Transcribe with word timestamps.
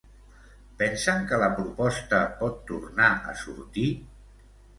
Pensen 0.77 1.27
que 1.31 1.39
la 1.43 1.49
proposta 1.59 2.23
pot 2.41 2.57
tornar 2.73 3.11
a 3.33 3.37
sortir? 3.45 3.87